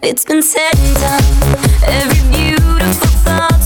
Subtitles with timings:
[0.00, 1.24] It's been said and done.
[1.84, 3.57] Every beautiful thought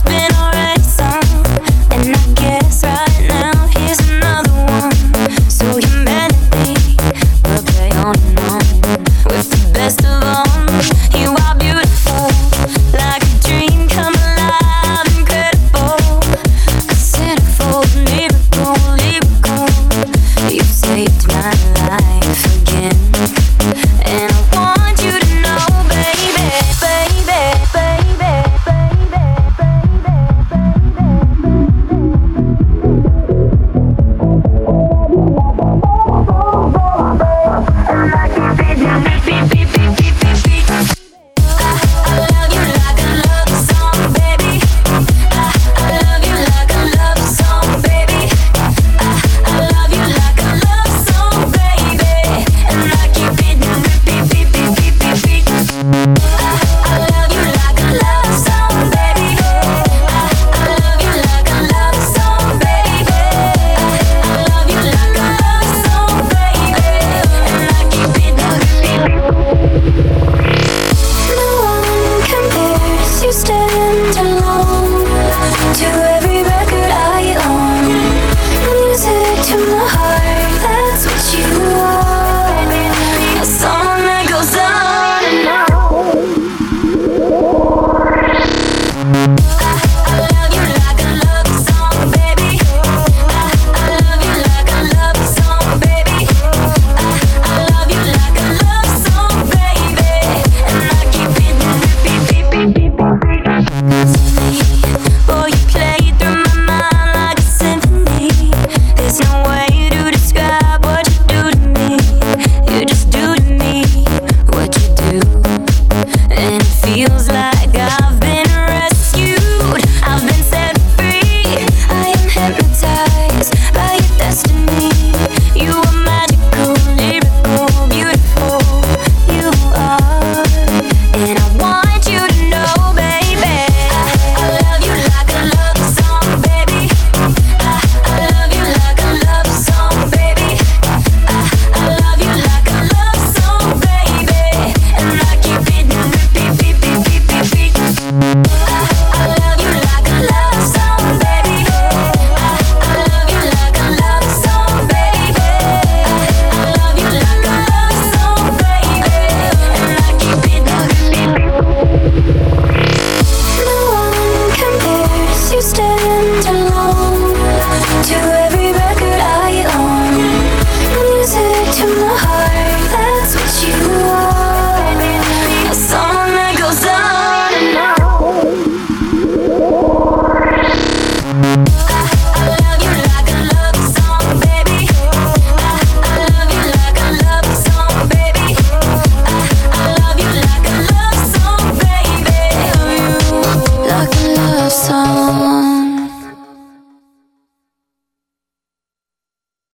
[117.12, 117.61] feels like